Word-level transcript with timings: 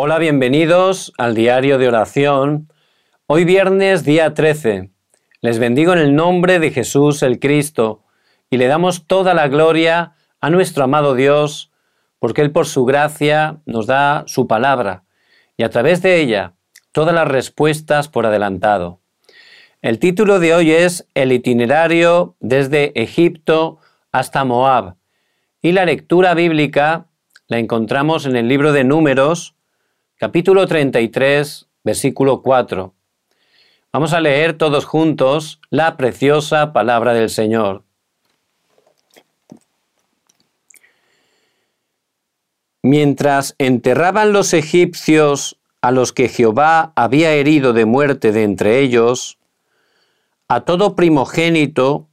Hola, 0.00 0.18
bienvenidos 0.18 1.12
al 1.18 1.34
diario 1.34 1.76
de 1.76 1.88
oración. 1.88 2.72
Hoy 3.26 3.44
viernes 3.44 4.04
día 4.04 4.32
13. 4.32 4.92
Les 5.40 5.58
bendigo 5.58 5.92
en 5.92 5.98
el 5.98 6.14
nombre 6.14 6.60
de 6.60 6.70
Jesús 6.70 7.24
el 7.24 7.40
Cristo 7.40 8.04
y 8.48 8.58
le 8.58 8.68
damos 8.68 9.08
toda 9.08 9.34
la 9.34 9.48
gloria 9.48 10.12
a 10.40 10.50
nuestro 10.50 10.84
amado 10.84 11.16
Dios 11.16 11.72
porque 12.20 12.42
Él 12.42 12.52
por 12.52 12.66
su 12.66 12.84
gracia 12.84 13.58
nos 13.66 13.88
da 13.88 14.22
su 14.28 14.46
palabra 14.46 15.02
y 15.56 15.64
a 15.64 15.70
través 15.70 16.00
de 16.00 16.20
ella 16.20 16.54
todas 16.92 17.12
las 17.12 17.26
respuestas 17.26 18.06
por 18.06 18.24
adelantado. 18.24 19.00
El 19.82 19.98
título 19.98 20.38
de 20.38 20.54
hoy 20.54 20.70
es 20.70 21.08
El 21.14 21.32
itinerario 21.32 22.36
desde 22.38 22.92
Egipto 22.94 23.78
hasta 24.12 24.44
Moab 24.44 24.94
y 25.60 25.72
la 25.72 25.84
lectura 25.84 26.34
bíblica 26.34 27.08
la 27.48 27.58
encontramos 27.58 28.26
en 28.26 28.36
el 28.36 28.46
libro 28.46 28.72
de 28.72 28.84
Números, 28.84 29.56
capítulo 30.18 30.66
33, 30.66 31.68
versículo 31.84 32.42
4. 32.42 32.92
Vamos 33.92 34.12
a 34.12 34.20
leer 34.20 34.58
todos 34.58 34.84
juntos 34.84 35.60
la 35.70 35.96
preciosa 35.96 36.72
palabra 36.72 37.14
del 37.14 37.30
Señor. 37.30 37.84
Mientras 42.82 43.54
enterraban 43.58 44.32
los 44.32 44.54
egipcios 44.54 45.56
a 45.82 45.92
los 45.92 46.12
que 46.12 46.28
Jehová 46.28 46.92
había 46.96 47.32
herido 47.34 47.72
de 47.72 47.84
muerte 47.84 48.32
de 48.32 48.42
entre 48.42 48.80
ellos, 48.80 49.38
a 50.48 50.62
todo 50.64 50.96
primogénito 50.96 52.08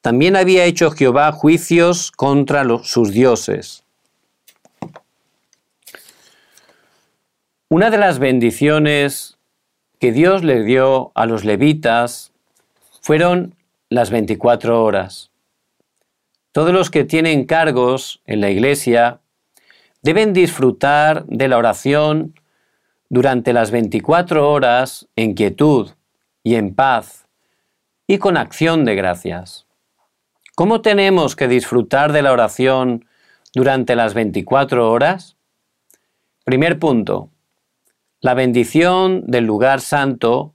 también 0.00 0.36
había 0.36 0.64
hecho 0.64 0.90
Jehová 0.90 1.30
juicios 1.32 2.12
contra 2.12 2.64
sus 2.82 3.12
dioses. 3.12 3.84
Una 7.72 7.88
de 7.88 7.96
las 7.96 8.18
bendiciones 8.18 9.38
que 9.98 10.12
Dios 10.12 10.44
le 10.44 10.62
dio 10.62 11.10
a 11.14 11.24
los 11.24 11.42
levitas 11.46 12.30
fueron 13.00 13.54
las 13.88 14.10
24 14.10 14.84
horas. 14.84 15.30
Todos 16.52 16.74
los 16.74 16.90
que 16.90 17.04
tienen 17.04 17.46
cargos 17.46 18.20
en 18.26 18.42
la 18.42 18.50
iglesia 18.50 19.20
deben 20.02 20.34
disfrutar 20.34 21.24
de 21.24 21.48
la 21.48 21.56
oración 21.56 22.38
durante 23.08 23.54
las 23.54 23.70
24 23.70 24.52
horas 24.52 25.08
en 25.16 25.32
quietud 25.32 25.92
y 26.42 26.56
en 26.56 26.74
paz 26.74 27.26
y 28.06 28.18
con 28.18 28.36
acción 28.36 28.84
de 28.84 28.96
gracias. 28.96 29.66
¿Cómo 30.54 30.82
tenemos 30.82 31.36
que 31.36 31.48
disfrutar 31.48 32.12
de 32.12 32.20
la 32.20 32.32
oración 32.32 33.06
durante 33.54 33.96
las 33.96 34.12
24 34.12 34.90
horas? 34.90 35.38
Primer 36.44 36.78
punto, 36.78 37.31
la 38.22 38.34
bendición 38.34 39.24
del 39.26 39.44
lugar 39.44 39.80
santo 39.80 40.54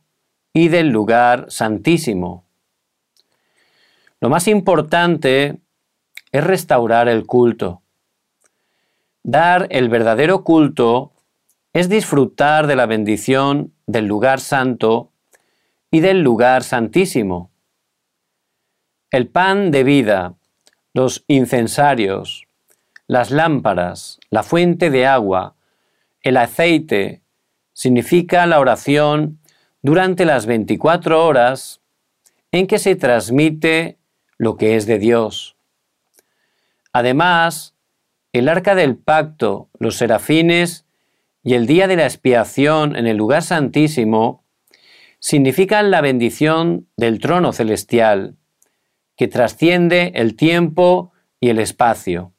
y 0.53 0.69
del 0.69 0.87
lugar 0.87 1.47
santísimo. 1.49 2.45
Lo 4.21 4.29
más 4.29 4.47
importante 4.47 5.59
es 6.31 6.43
restaurar 6.43 7.09
el 7.09 7.25
culto. 7.25 7.81
Dar 9.21 9.67
el 9.69 9.89
verdadero 9.89 10.45
culto 10.45 11.11
es 11.73 11.89
disfrutar 11.89 12.67
de 12.67 12.77
la 12.77 12.85
bendición 12.85 13.73
del 13.85 14.05
lugar 14.05 14.39
santo 14.39 15.11
y 15.91 15.99
del 15.99 16.21
lugar 16.21 16.63
santísimo. 16.63 17.52
El 19.11 19.27
pan 19.27 19.71
de 19.71 19.83
vida, 19.83 20.35
los 20.93 21.25
incensarios, 21.27 22.47
las 23.07 23.29
lámparas, 23.29 24.21
la 24.29 24.43
fuente 24.43 24.89
de 24.89 25.05
agua, 25.05 25.55
el 26.21 26.37
aceite, 26.37 27.21
significa 27.78 28.47
la 28.47 28.59
oración 28.59 29.38
durante 29.83 30.25
las 30.25 30.47
24 30.47 31.23
horas 31.23 31.80
en 32.52 32.66
que 32.66 32.80
se 32.80 32.95
transmite 32.95 34.00
lo 34.39 34.58
que 34.58 34.76
es 34.77 34.88
de 34.88 34.98
Dios. 34.98 35.58
Además, 36.92 37.76
el 38.33 38.49
arca 38.49 38.73
del 38.73 38.98
pacto, 38.98 39.70
los 39.77 39.95
serafines 39.95 40.87
y 41.43 41.54
el 41.54 41.67
día 41.67 41.87
de 41.87 41.98
la 41.98 42.05
expiación 42.05 42.95
en 42.95 43.05
el 43.05 43.16
lugar 43.16 43.43
santísimo 43.43 44.43
significan 45.20 45.92
la 45.92 46.02
bendición 46.02 46.87
del 46.98 47.20
trono 47.20 47.54
celestial, 47.54 48.37
que 49.16 49.27
trasciende 49.27 50.14
el 50.16 50.36
tiempo 50.36 51.11
y 51.39 51.49
el 51.49 51.60
espacio. 51.60 52.33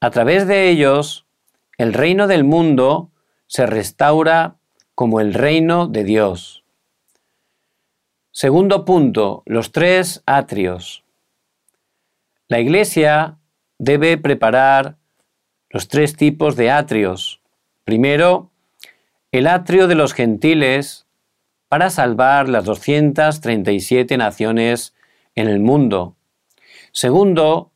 A 0.00 0.10
través 0.10 0.48
de 0.48 0.68
ellos, 0.68 1.28
el 1.78 1.92
reino 1.92 2.26
del 2.26 2.42
mundo 2.42 3.12
se 3.46 3.66
restaura 3.66 4.56
como 4.94 5.20
el 5.20 5.34
reino 5.34 5.86
de 5.86 6.04
Dios. 6.04 6.64
Segundo 8.30 8.84
punto, 8.84 9.42
los 9.46 9.72
tres 9.72 10.22
atrios. 10.26 11.04
La 12.48 12.60
Iglesia 12.60 13.38
debe 13.78 14.18
preparar 14.18 14.96
los 15.70 15.88
tres 15.88 16.16
tipos 16.16 16.56
de 16.56 16.70
atrios. 16.70 17.40
Primero, 17.84 18.50
el 19.32 19.46
atrio 19.46 19.88
de 19.88 19.94
los 19.94 20.12
gentiles 20.12 21.06
para 21.68 21.90
salvar 21.90 22.48
las 22.48 22.64
237 22.64 24.16
naciones 24.16 24.94
en 25.34 25.48
el 25.48 25.60
mundo. 25.60 26.16
Segundo, 26.92 27.72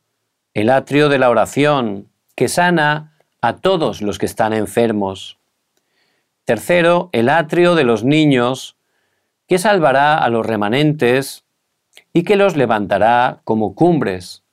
el 0.53 0.69
atrio 0.69 1.09
de 1.09 1.19
la 1.19 1.29
oración, 1.29 2.09
que 2.35 2.47
sana 2.47 3.17
a 3.41 3.57
todos 3.57 4.01
los 4.01 4.17
que 4.17 4.25
están 4.25 4.53
enfermos. 4.53 5.37
Tercero, 6.45 7.09
el 7.11 7.29
atrio 7.29 7.75
de 7.75 7.83
los 7.83 8.03
niños, 8.03 8.77
que 9.47 9.57
salvará 9.57 10.17
a 10.17 10.29
los 10.29 10.45
remanentes 10.45 11.43
y 12.13 12.23
que 12.23 12.35
los 12.35 12.55
levantará 12.55 13.41
como 13.43 13.75
cumbres. 13.75 14.43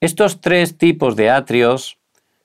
Estos 0.00 0.40
tres 0.40 0.78
tipos 0.78 1.16
de 1.16 1.30
atrios 1.30 1.98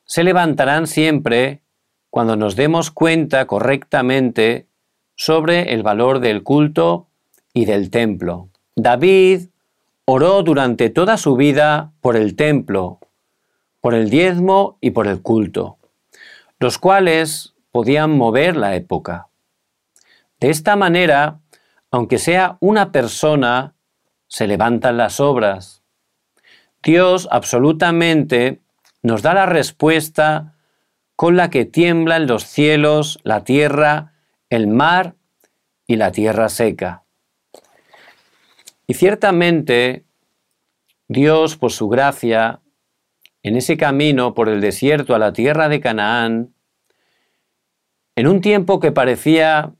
se 0.05 0.23
levantarán 0.23 0.87
siempre 0.87 1.61
cuando 2.09 2.35
nos 2.35 2.55
demos 2.55 2.91
cuenta 2.91 3.47
correctamente 3.47 4.67
sobre 5.15 5.73
el 5.73 5.83
valor 5.83 6.19
del 6.19 6.43
culto 6.43 7.07
y 7.53 7.65
del 7.65 7.89
templo. 7.89 8.49
David 8.75 9.47
oró 10.05 10.43
durante 10.43 10.89
toda 10.89 11.17
su 11.17 11.35
vida 11.35 11.91
por 12.01 12.15
el 12.15 12.35
templo, 12.35 12.99
por 13.81 13.93
el 13.93 14.09
diezmo 14.09 14.77
y 14.81 14.91
por 14.91 15.07
el 15.07 15.21
culto, 15.21 15.77
los 16.59 16.77
cuales 16.77 17.52
podían 17.73 18.11
mover 18.11 18.55
la 18.55 18.75
época. 18.75 19.29
De 20.39 20.51
esta 20.51 20.75
manera, 20.75 21.39
aunque 21.89 22.19
sea 22.19 22.57
una 22.59 22.91
persona, 22.91 23.73
se 24.27 24.45
levantan 24.45 24.95
las 24.95 25.19
obras, 25.19 25.81
Dios 26.83 27.27
absolutamente 27.31 28.61
nos 29.01 29.23
da 29.23 29.33
la 29.33 29.47
respuesta 29.47 30.55
con 31.15 31.35
la 31.35 31.49
que 31.49 31.65
tiemblan 31.65 32.27
los 32.27 32.43
cielos, 32.43 33.19
la 33.23 33.43
tierra, 33.43 34.13
el 34.51 34.67
mar 34.67 35.15
y 35.87 35.95
la 35.95 36.11
tierra 36.11 36.49
seca. 36.49 37.05
Y 38.85 38.93
ciertamente 38.93 40.05
Dios, 41.07 41.57
por 41.57 41.71
su 41.71 41.89
gracia, 41.89 42.59
en 43.41 43.57
ese 43.57 43.77
camino 43.77 44.35
por 44.35 44.47
el 44.47 44.61
desierto 44.61 45.15
a 45.15 45.19
la 45.19 45.33
tierra 45.33 45.69
de 45.69 45.79
Canaán, 45.79 46.52
en 48.15 48.27
un 48.27 48.41
tiempo 48.41 48.79
que 48.79 48.91
parecía 48.91 49.73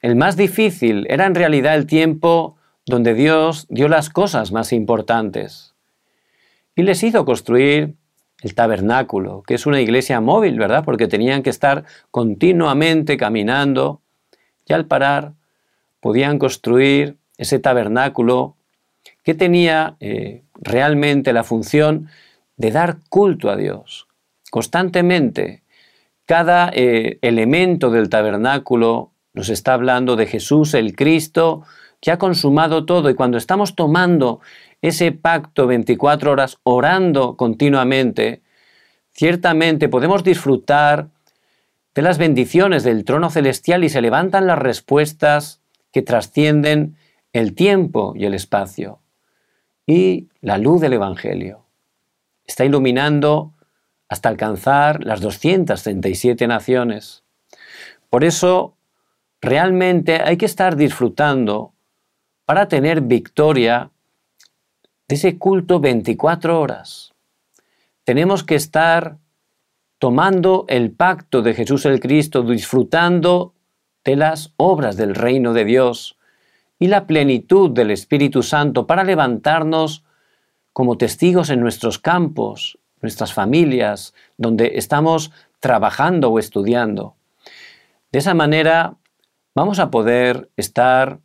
el 0.00 0.16
más 0.16 0.36
difícil, 0.36 1.06
era 1.08 1.26
en 1.26 1.34
realidad 1.34 1.74
el 1.74 1.86
tiempo 1.86 2.56
donde 2.86 3.14
Dios 3.14 3.66
dio 3.68 3.88
las 3.88 4.10
cosas 4.10 4.52
más 4.52 4.72
importantes 4.72 5.74
y 6.74 6.82
les 6.82 7.02
hizo 7.02 7.24
construir 7.24 7.94
el 8.42 8.54
tabernáculo, 8.54 9.42
que 9.42 9.54
es 9.54 9.66
una 9.66 9.80
iglesia 9.80 10.20
móvil, 10.20 10.58
¿verdad? 10.58 10.84
Porque 10.84 11.08
tenían 11.08 11.42
que 11.42 11.50
estar 11.50 11.84
continuamente 12.10 13.16
caminando 13.16 14.02
y 14.66 14.72
al 14.74 14.86
parar 14.86 15.32
podían 16.00 16.38
construir 16.38 17.16
ese 17.38 17.58
tabernáculo 17.58 18.56
que 19.22 19.34
tenía 19.34 19.96
eh, 20.00 20.42
realmente 20.54 21.32
la 21.32 21.44
función 21.44 22.08
de 22.56 22.70
dar 22.70 22.98
culto 23.08 23.50
a 23.50 23.56
Dios. 23.56 24.06
Constantemente, 24.50 25.62
cada 26.26 26.70
eh, 26.74 27.18
elemento 27.22 27.90
del 27.90 28.08
tabernáculo 28.08 29.12
nos 29.32 29.48
está 29.48 29.74
hablando 29.74 30.16
de 30.16 30.26
Jesús 30.26 30.74
el 30.74 30.96
Cristo, 30.96 31.62
que 32.00 32.10
ha 32.10 32.18
consumado 32.18 32.84
todo 32.84 33.08
y 33.08 33.14
cuando 33.14 33.38
estamos 33.38 33.74
tomando 33.74 34.40
ese 34.82 35.12
pacto 35.12 35.66
24 35.66 36.32
horas 36.32 36.58
orando 36.62 37.36
continuamente, 37.36 38.42
ciertamente 39.12 39.88
podemos 39.88 40.24
disfrutar 40.24 41.08
de 41.94 42.02
las 42.02 42.18
bendiciones 42.18 42.84
del 42.84 43.04
trono 43.04 43.30
celestial 43.30 43.84
y 43.84 43.88
se 43.88 44.02
levantan 44.02 44.46
las 44.46 44.58
respuestas 44.58 45.62
que 45.92 46.02
trascienden 46.02 46.96
el 47.32 47.54
tiempo 47.54 48.12
y 48.16 48.26
el 48.26 48.34
espacio. 48.34 49.00
Y 49.86 50.28
la 50.40 50.58
luz 50.58 50.80
del 50.80 50.94
Evangelio 50.94 51.64
está 52.46 52.64
iluminando 52.64 53.54
hasta 54.08 54.28
alcanzar 54.28 55.04
las 55.04 55.20
237 55.20 56.46
naciones. 56.46 57.24
Por 58.10 58.24
eso, 58.24 58.76
realmente 59.40 60.22
hay 60.22 60.36
que 60.36 60.46
estar 60.46 60.76
disfrutando 60.76 61.72
para 62.44 62.68
tener 62.68 63.00
victoria 63.00 63.90
de 65.08 65.14
ese 65.14 65.38
culto 65.38 65.80
24 65.80 66.60
horas. 66.60 67.12
Tenemos 68.04 68.44
que 68.44 68.54
estar 68.54 69.18
tomando 69.98 70.64
el 70.68 70.92
pacto 70.92 71.42
de 71.42 71.54
Jesús 71.54 71.86
el 71.86 72.00
Cristo, 72.00 72.42
disfrutando 72.42 73.54
de 74.04 74.16
las 74.16 74.52
obras 74.56 74.96
del 74.96 75.14
reino 75.14 75.52
de 75.52 75.64
Dios 75.64 76.16
y 76.78 76.88
la 76.88 77.06
plenitud 77.06 77.70
del 77.70 77.90
Espíritu 77.90 78.42
Santo 78.42 78.86
para 78.86 79.04
levantarnos 79.04 80.04
como 80.72 80.98
testigos 80.98 81.50
en 81.50 81.60
nuestros 81.60 81.98
campos, 81.98 82.78
nuestras 83.00 83.32
familias, 83.32 84.14
donde 84.36 84.72
estamos 84.76 85.32
trabajando 85.60 86.30
o 86.30 86.38
estudiando. 86.38 87.14
De 88.12 88.18
esa 88.18 88.34
manera 88.34 88.96
vamos 89.54 89.78
a 89.78 89.90
poder 89.90 90.50
estar 90.56 91.20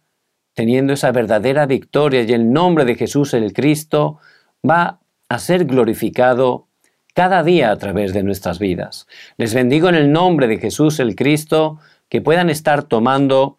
teniendo 0.53 0.93
esa 0.93 1.11
verdadera 1.11 1.65
victoria 1.65 2.23
y 2.23 2.33
el 2.33 2.51
nombre 2.51 2.85
de 2.85 2.95
Jesús 2.95 3.33
el 3.33 3.53
Cristo 3.53 4.19
va 4.67 4.99
a 5.29 5.39
ser 5.39 5.65
glorificado 5.65 6.67
cada 7.13 7.43
día 7.43 7.71
a 7.71 7.77
través 7.77 8.13
de 8.13 8.23
nuestras 8.23 8.59
vidas. 8.59 9.07
Les 9.37 9.53
bendigo 9.53 9.89
en 9.89 9.95
el 9.95 10.11
nombre 10.11 10.47
de 10.47 10.57
Jesús 10.57 10.99
el 10.99 11.15
Cristo, 11.15 11.79
que 12.09 12.21
puedan 12.21 12.49
estar 12.49 12.83
tomando 12.83 13.57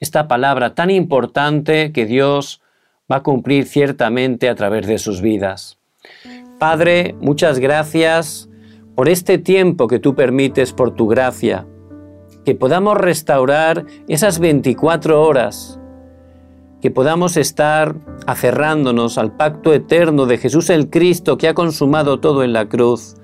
esta 0.00 0.28
palabra 0.28 0.74
tan 0.74 0.90
importante 0.90 1.92
que 1.92 2.06
Dios 2.06 2.62
va 3.10 3.16
a 3.16 3.22
cumplir 3.22 3.66
ciertamente 3.66 4.48
a 4.48 4.54
través 4.54 4.86
de 4.86 4.98
sus 4.98 5.20
vidas. 5.20 5.78
Padre, 6.60 7.14
muchas 7.22 7.58
gracias 7.58 8.50
por 8.94 9.08
este 9.08 9.38
tiempo 9.38 9.88
que 9.88 9.98
tú 9.98 10.14
permites 10.14 10.74
por 10.74 10.90
tu 10.90 11.08
gracia, 11.08 11.66
que 12.44 12.54
podamos 12.54 12.98
restaurar 12.98 13.86
esas 14.08 14.38
24 14.40 15.22
horas 15.22 15.80
que 16.82 16.90
podamos 16.90 17.38
estar 17.38 17.94
aferrándonos 18.26 19.16
al 19.16 19.34
pacto 19.38 19.72
eterno 19.72 20.26
de 20.26 20.36
Jesús 20.36 20.68
el 20.68 20.90
Cristo 20.90 21.38
que 21.38 21.48
ha 21.48 21.54
consumado 21.54 22.20
todo 22.20 22.44
en 22.44 22.52
la 22.52 22.68
cruz, 22.68 23.16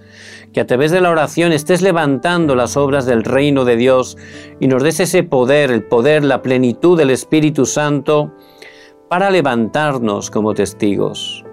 que 0.55 0.63
a 0.63 0.67
través 0.67 0.91
de 0.91 1.03
la 1.03 1.11
oración 1.11 1.53
estés 1.53 1.83
levantando 1.83 2.55
las 2.55 2.79
obras 2.79 3.05
del 3.05 3.23
reino 3.23 3.67
de 3.67 3.77
Dios 3.77 4.17
y 4.61 4.67
nos 4.67 4.83
des 4.83 5.01
ese 5.01 5.25
poder, 5.25 5.71
el 5.71 5.85
poder, 5.85 6.25
la 6.25 6.41
plenitud 6.41 6.97
del 6.97 7.11
Espíritu 7.11 7.67
Santo 7.67 8.33
para 9.11 9.31
levantarnos 9.31 10.31
como 10.31 10.55
testigos. 10.55 11.46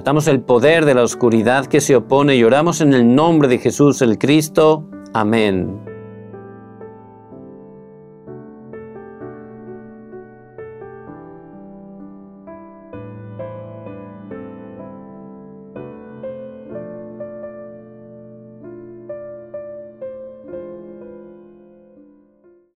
Atamos 0.00 0.28
el 0.28 0.40
poder 0.40 0.86
de 0.86 0.94
la 0.94 1.02
oscuridad 1.02 1.66
que 1.66 1.82
se 1.82 1.94
opone 1.94 2.34
y 2.34 2.42
oramos 2.42 2.80
en 2.80 2.94
el 2.94 3.14
nombre 3.14 3.48
de 3.48 3.58
Jesús 3.58 4.00
el 4.00 4.16
Cristo. 4.16 4.88
Amén. 5.12 5.89